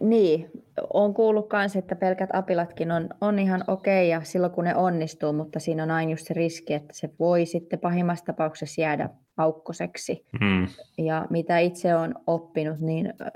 [0.00, 0.50] Niin,
[0.92, 5.32] on kuullut myös, että pelkät apilatkin on, on ihan okei ja silloin kun ne onnistuu,
[5.32, 10.26] mutta siinä on aina just se riski, että se voi sitten pahimmassa tapauksessa jäädä aukkoseksi.
[10.40, 10.68] Mm.
[10.98, 13.30] Ja mitä itse olen oppinut, niin ö,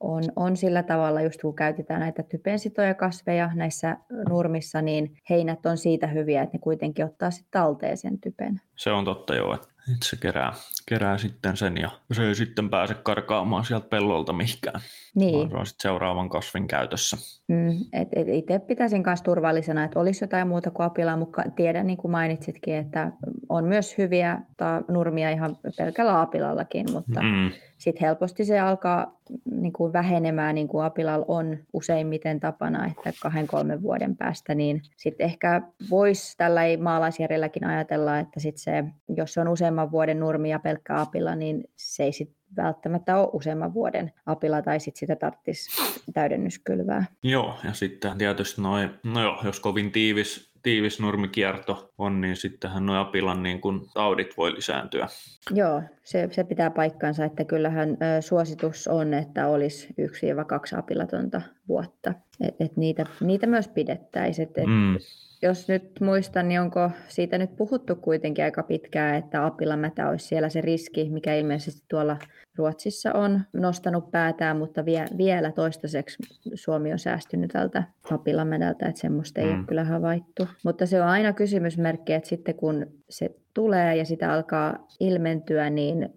[0.00, 3.96] on, on sillä tavalla, just kun käytetään näitä typensitoja kasveja näissä
[4.28, 8.60] nurmissa, niin heinät on siitä hyviä, että ne kuitenkin ottaa sitten talteen sen typen.
[8.76, 9.68] Se on totta joo, että
[10.04, 10.52] se kerää,
[10.86, 14.80] kerää sitten sen ja se ei sitten pääse karkaamaan sieltä pellolta mihinkään.
[15.14, 15.50] Niin.
[15.50, 17.16] se on sitten seuraavan kasvin käytössä.
[17.48, 21.86] Mm, et, et itse pitäisin myös turvallisena, että olisi jotain muuta kuin apilaa, mutta tiedän
[21.86, 23.12] niin kuin mainitsitkin, että
[23.48, 27.50] on myös hyviä ta, nurmia ihan pelkällä apilallakin, mutta mm.
[27.78, 29.18] Sitten helposti se alkaa
[29.50, 34.82] niin kuin vähenemään, niin kuin apilalla on useimmiten tapana, että kahden kolmen vuoden päästä, niin
[34.96, 38.84] sitten ehkä voisi tällä maalaisjärjelläkin ajatella, että sit se,
[39.16, 43.28] jos se on useamman vuoden nurmi ja pelkkä apila, niin se ei sit välttämättä ole
[43.32, 45.70] useamman vuoden apila tai sitten sitä tarvitsisi
[46.14, 47.04] täydennyskylvää.
[47.22, 52.86] Joo, ja sitten tietysti noin, no joo, jos kovin tiivis, tiivis nurmikierto on, niin sittenhän
[52.86, 55.08] nuo apilan niin kun taudit voi lisääntyä.
[55.50, 60.76] Joo, se, se pitää paikkansa, että kyllähän ö, suositus on, että olisi yksi ja kaksi
[60.76, 62.14] apilatonta vuotta.
[62.40, 64.48] Et, et niitä, niitä myös pidettäisiin.
[64.48, 64.98] Et, mm
[65.42, 70.48] jos nyt muistan, niin onko siitä nyt puhuttu kuitenkin aika pitkään, että apilamätä olisi siellä
[70.48, 72.16] se riski, mikä ilmeisesti tuolla
[72.58, 76.16] Ruotsissa on nostanut päätään, mutta vie, vielä toistaiseksi
[76.54, 79.58] Suomi on säästynyt tältä apilamädältä, että semmoista ei mm.
[79.58, 80.48] ole kyllä havaittu.
[80.64, 86.08] Mutta se on aina kysymysmerkki, että sitten kun se tulee ja sitä alkaa ilmentyä, niin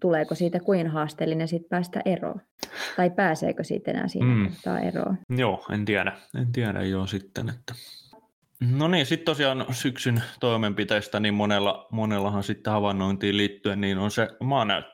[0.00, 2.40] tuleeko siitä kuin haasteellinen sitten päästä eroon?
[2.96, 4.48] Tai pääseekö siitä enää siinä mm.
[4.48, 5.18] kohtaa eroon?
[5.36, 6.12] Joo, en tiedä.
[6.38, 7.74] En tiedä jo sitten, että
[8.70, 14.28] No niin, sitten tosiaan syksyn toimenpiteistä, niin monella, monellahan sitten havainnointiin liittyen, niin on se
[14.40, 14.93] maanäytteiden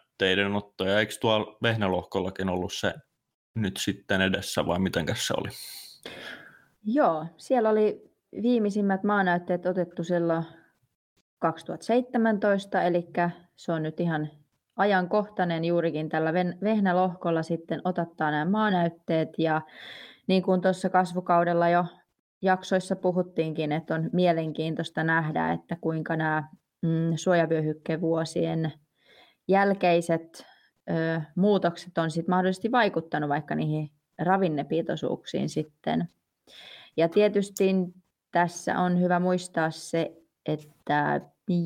[0.56, 2.94] otto, ja eikö tuolla Vehnälohkollakin ollut se
[3.54, 5.48] nyt sitten edessä, vai miten se oli?
[6.84, 8.10] Joo, siellä oli
[8.42, 10.44] viimeisimmät maanäytteet otettu silloin
[11.38, 13.08] 2017, eli
[13.56, 14.30] se on nyt ihan
[14.76, 19.62] ajankohtainen juurikin tällä Vehnälohkolla sitten otattaa nämä maanäytteet, ja
[20.26, 21.84] niin kuin tuossa kasvukaudella jo
[22.42, 26.48] jaksoissa puhuttiinkin, että on mielenkiintoista nähdä, että kuinka nämä
[26.82, 28.72] mm, suojavyöhykkevuosien
[29.50, 30.46] jälkeiset
[30.90, 36.08] ö, muutokset on sit mahdollisesti vaikuttanut vaikka niihin ravinnepitoisuuksiin sitten.
[36.96, 37.64] Ja tietysti
[38.32, 40.12] tässä on hyvä muistaa se,
[40.46, 41.20] että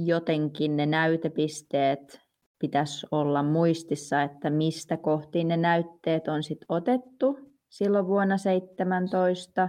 [0.05, 2.21] jotenkin ne näytepisteet
[2.59, 9.69] pitäisi olla muistissa, että mistä kohtiin ne näytteet on sitten otettu silloin vuonna 17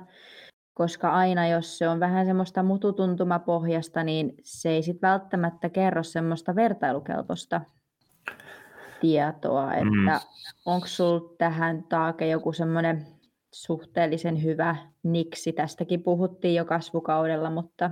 [0.76, 6.56] koska aina jos se on vähän semmoista mututuntumapohjasta, niin se ei sitten välttämättä kerro semmoista
[6.56, 7.62] vertailukelpoista
[9.02, 10.20] tietoa, että mm.
[10.66, 13.08] onko sinulla tähän taake joku semmoinen
[13.54, 17.92] suhteellisen hyvä niksi, tästäkin puhuttiin jo kasvukaudella, mutta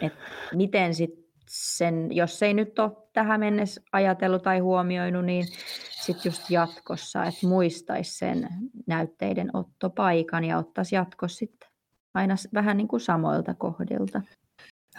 [0.00, 0.12] et
[0.54, 5.46] miten sitten sen, jos ei nyt ole tähän mennessä ajatellut tai huomioinut, niin
[5.90, 8.48] sitten just jatkossa, että muistaisi sen
[8.86, 11.68] näytteiden ottopaikan ja ottaisi jatkossa sitten
[12.14, 14.22] aina vähän niin kuin samoilta kohdilta.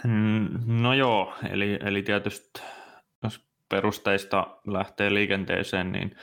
[0.04, 2.60] Mm, no joo, eli, eli tietysti
[3.22, 6.16] jos perusteista lähtee liikenteeseen, niin,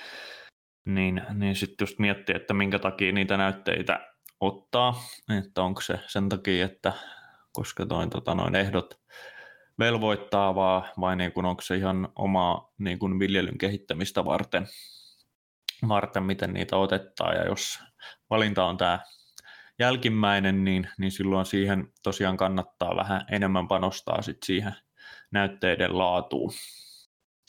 [0.86, 4.00] niin, niin sitten just miettiä, että minkä takia niitä näytteitä
[4.40, 4.96] ottaa,
[5.40, 6.94] että onko se sen takia, että
[7.54, 9.00] koska toin, tota, noin ehdot
[9.80, 14.68] velvoittaa, vai, vai niin kuin onko se ihan omaa niin kuin viljelyn kehittämistä varten,
[15.88, 17.34] varten, miten niitä otettaa.
[17.34, 17.80] Ja jos
[18.30, 19.00] valinta on tämä
[19.80, 24.76] jälkimmäinen, niin, niin silloin siihen tosiaan kannattaa vähän enemmän panostaa sit siihen
[25.32, 26.52] näytteiden laatuun.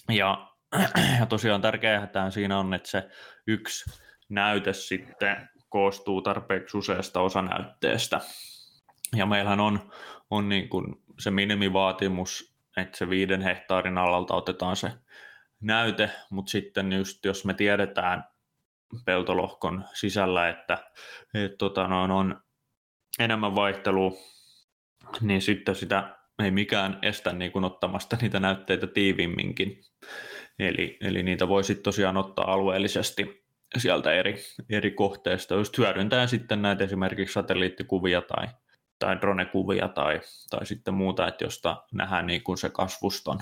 [0.08, 0.48] Ja,
[1.20, 3.08] ja tosiaan tärkeää siinä on, että se
[3.46, 3.90] yksi
[4.28, 8.20] näyte sitten koostuu tarpeeksi useasta osanäytteestä.
[9.16, 9.92] Ja meillähän on,
[10.30, 10.84] on niin kuin
[11.18, 14.92] se minimivaatimus, että se viiden hehtaarin alalta otetaan se
[15.60, 18.24] näyte, mutta sitten just jos me tiedetään
[19.04, 20.78] peltolohkon sisällä, että
[21.34, 22.40] et, tota, noin on
[23.18, 24.11] enemmän vaihtelua,
[25.20, 29.80] niin sitten sitä ei mikään estä niin kuin ottamasta niitä näytteitä tiivimminkin.
[30.59, 33.47] Eli, eli niitä voi sitten tosiaan ottaa alueellisesti
[33.78, 34.37] sieltä eri,
[34.70, 38.47] eri kohteista, just hyödyntäen sitten näitä esimerkiksi satelliittikuvia tai
[38.99, 40.20] tai dronekuvia tai,
[40.51, 43.39] tai sitten muuta, että josta nähdään niin kuin se kasvuston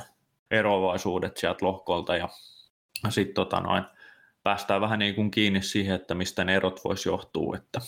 [0.51, 2.29] eroavaisuudet sieltä lohkolta ja
[3.09, 3.85] sitten tota noin,
[4.43, 7.81] päästään vähän niin kuin kiinni siihen, että mistä ne erot voisi johtua, että,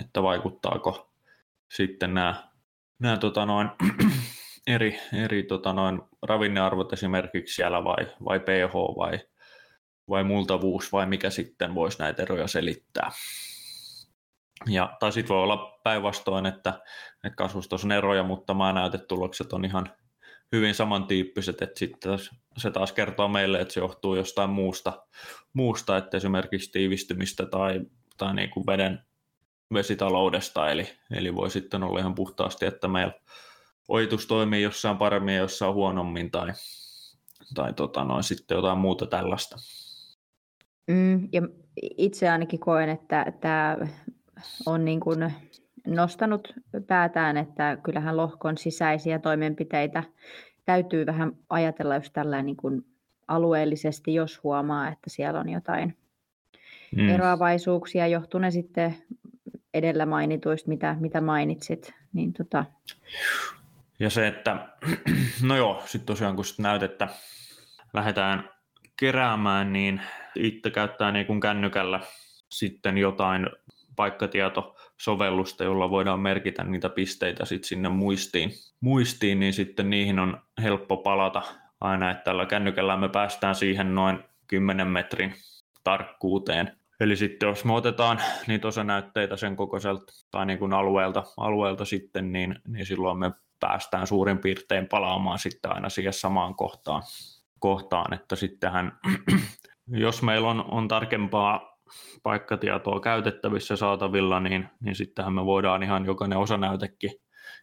[0.00, 1.12] että vaikuttaako
[1.72, 2.47] sitten nämä,
[2.98, 3.68] nämä tota noin,
[4.66, 9.20] eri, eri tota noin, ravinnearvot esimerkiksi siellä vai, vai pH vai,
[10.08, 13.10] vai multavuus vai mikä sitten voisi näitä eroja selittää.
[14.66, 16.80] Ja, tai sitten voi olla päinvastoin, että,
[17.24, 19.90] että kasvustossa on eroja, mutta maa näytetulokset on ihan
[20.52, 22.18] hyvin samantyyppiset, että sitten
[22.56, 25.06] se taas kertoo meille, että se johtuu jostain muusta,
[25.52, 27.80] muusta että esimerkiksi tiivistymistä tai,
[28.16, 29.07] tai niin kuin veden
[29.74, 33.12] vesitaloudesta, eli, eli voi sitten olla ihan puhtaasti, että meillä
[33.88, 36.48] oitus toimii jossain paremmin ja jossain huonommin tai,
[37.54, 39.56] tai tota noin, sitten jotain muuta tällaista.
[40.86, 41.42] Mm, ja
[41.76, 43.76] itse ainakin koen, että tämä
[44.66, 45.32] on niin kuin
[45.86, 46.54] nostanut
[46.86, 50.04] päätään, että kyllähän lohkon sisäisiä toimenpiteitä
[50.64, 52.86] täytyy vähän ajatella just tällä niin kuin
[53.28, 55.96] alueellisesti, jos huomaa, että siellä on jotain
[56.96, 57.08] mm.
[57.08, 58.96] eroavaisuuksia, johtune sitten
[59.78, 61.94] edellä mainituista, mitä, mitä mainitsit.
[62.12, 62.64] Niin tota...
[63.98, 64.68] Ja se, että
[65.48, 67.08] no joo, sitten tosiaan kun sit näytettä
[67.92, 68.50] lähdetään
[68.96, 70.00] keräämään, niin
[70.34, 72.00] itse käyttää niin kuin kännykällä
[72.48, 73.46] sitten jotain
[73.96, 78.50] paikkatietosovellusta, jolla voidaan merkitä niitä pisteitä sit sinne muistiin,
[78.80, 81.42] muistiin, niin sitten niihin on helppo palata
[81.80, 85.34] aina, että tällä kännykällä me päästään siihen noin 10 metrin
[85.84, 86.76] tarkkuuteen.
[87.00, 92.32] Eli sitten jos me otetaan niitä osanäytteitä sen kokoiselta tai niin kuin alueelta, alueelta sitten,
[92.32, 97.02] niin, niin silloin me päästään suurin piirtein palaamaan sitten aina siihen samaan kohtaan,
[97.58, 98.98] kohtaan että sittenhän
[99.86, 101.78] jos meillä on, on tarkempaa
[102.22, 107.10] paikkatietoa käytettävissä saatavilla, niin, niin sittenhän me voidaan ihan jokainen osanäytekin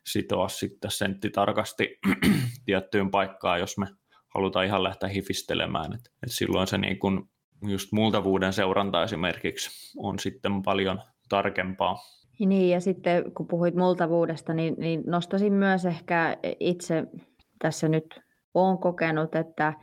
[0.06, 2.00] sitoa sitten senttitarkasti
[2.66, 3.88] tiettyyn paikkaan, jos me
[4.36, 5.94] halutaan ihan lähteä hifistelemään.
[5.94, 7.30] Et, et silloin se niin kun
[7.62, 11.96] just multavuuden seuranta esimerkiksi on sitten paljon tarkempaa.
[12.40, 17.04] Niin, ja sitten kun puhuit multavuudesta, niin, niin nostasin myös ehkä itse
[17.60, 18.20] tässä nyt
[18.54, 19.74] olen kokenut, että,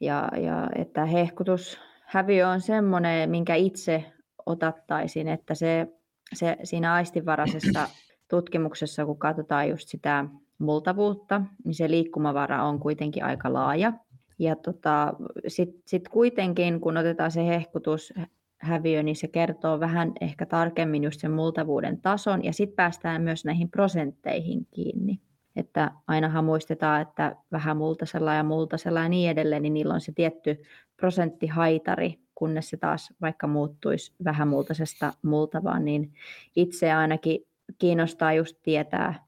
[0.00, 4.04] ja, ja, että hehkutus häviö on semmoinen, minkä itse
[4.46, 5.86] otattaisin, että se,
[6.34, 7.88] se siinä aistivaraisessa
[8.30, 10.24] tutkimuksessa, kun katsotaan just sitä
[10.58, 13.92] multavuutta, niin se liikkumavara on kuitenkin aika laaja.
[14.38, 15.14] Ja tota,
[15.46, 18.12] sitten sit kuitenkin, kun otetaan se hehkutus,
[18.58, 23.44] häviö, niin se kertoo vähän ehkä tarkemmin just sen multavuuden tason, ja sitten päästään myös
[23.44, 25.20] näihin prosentteihin kiinni.
[25.56, 30.12] Että ainahan muistetaan, että vähän multasella ja multasella ja niin edelleen, niin niillä on se
[30.12, 30.62] tietty
[30.96, 36.12] prosenttihaitari, kunnes se taas vaikka muuttuisi vähän multaisesta multavaan, niin
[36.56, 37.46] itse ainakin
[37.78, 39.24] kiinnostaa just tietää,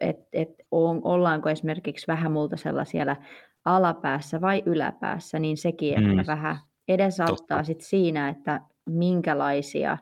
[0.00, 0.50] että et
[1.02, 3.16] ollaanko esimerkiksi vähän multaisella siellä
[3.66, 6.10] alapäässä vai yläpäässä, niin sekin mm.
[6.10, 6.58] ehkä vähän
[6.88, 9.98] edesauttaa sit siinä, että minkälaisia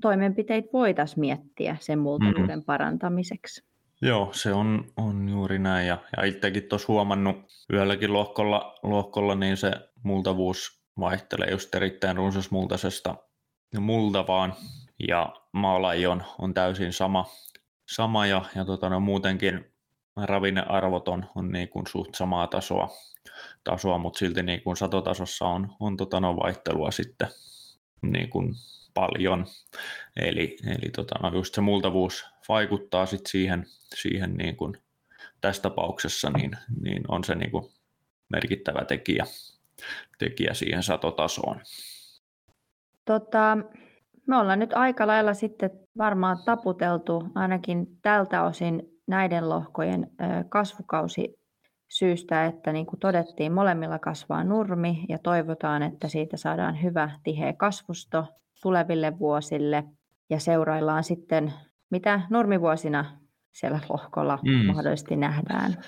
[0.00, 2.64] toimenpiteitä voitaisiin miettiä sen multavuuden mm.
[2.64, 3.64] parantamiseksi.
[4.02, 5.86] Joo, se on, on juuri näin.
[5.86, 7.36] Ja, ja itsekin tuossa huomannut
[7.72, 13.14] yölläkin lohkolla, lohkolla, niin se multavuus vaihtelee just erittäin runsasmultaisesta
[13.80, 14.54] multavaan.
[15.08, 17.26] Ja maalaji on, on täysin sama,
[17.88, 19.71] sama ja, ja tota, no, muutenkin
[20.16, 22.88] ravinnearvot on, on niin kuin suht samaa tasoa,
[23.64, 27.28] tasoa mutta silti niin kuin satotasossa on, on tota, no, vaihtelua sitten
[28.02, 28.54] niin kuin
[28.94, 29.46] paljon.
[30.16, 34.76] Eli, eli tota, no just se multavuus vaikuttaa sit siihen, siihen niin kuin
[35.40, 36.50] tässä tapauksessa, niin,
[36.80, 37.64] niin on se niin kuin
[38.28, 39.24] merkittävä tekijä,
[40.18, 41.60] tekijä siihen satotasoon.
[43.04, 43.58] Tota,
[44.26, 50.10] me ollaan nyt aika lailla sitten varmaan taputeltu ainakin tältä osin näiden lohkojen
[50.48, 51.42] kasvukausi
[51.88, 57.52] syystä, että niin kuin todettiin, molemmilla kasvaa nurmi ja toivotaan, että siitä saadaan hyvä tiheä
[57.52, 58.26] kasvusto
[58.62, 59.84] tuleville vuosille
[60.30, 61.52] ja seuraillaan sitten,
[61.90, 63.18] mitä nurmivuosina
[63.52, 64.66] siellä lohkolla mm.
[64.66, 65.84] mahdollisesti nähdään.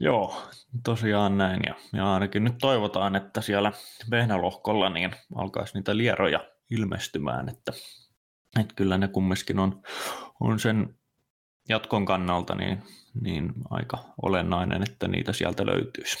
[0.00, 0.42] Joo,
[0.84, 1.60] tosiaan näin.
[1.66, 3.72] Ja, ja ainakin nyt toivotaan, että siellä
[4.10, 6.40] vehnälohkolla niin alkaisi niitä lieroja
[6.70, 7.72] ilmestymään, että,
[8.60, 9.82] että kyllä ne kumminkin on,
[10.40, 10.99] on sen
[11.70, 12.78] jatkon kannalta niin,
[13.20, 16.18] niin aika olennainen, että niitä sieltä löytyisi.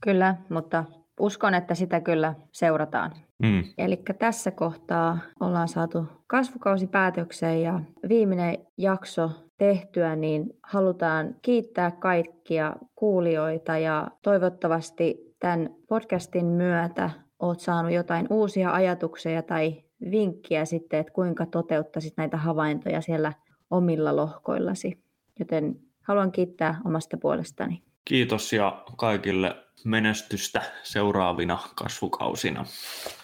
[0.00, 0.84] Kyllä, mutta
[1.20, 3.12] uskon, että sitä kyllä seurataan.
[3.42, 3.64] Mm.
[3.78, 12.76] Eli tässä kohtaa ollaan saatu kasvukausi päätökseen ja viimeinen jakso tehtyä, niin halutaan kiittää kaikkia
[12.94, 21.12] kuulijoita ja toivottavasti tämän podcastin myötä olet saanut jotain uusia ajatuksia tai vinkkiä sitten, että
[21.12, 23.32] kuinka toteuttaisit näitä havaintoja siellä
[23.70, 25.02] omilla lohkoillasi.
[25.38, 27.82] Joten haluan kiittää omasta puolestani.
[28.04, 32.64] Kiitos ja kaikille menestystä seuraavina kasvukausina.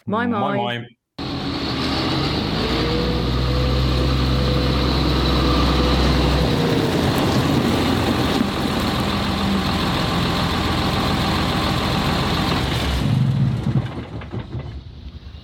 [0.07, 0.41] Moi moi!
[0.41, 0.87] moi, moi.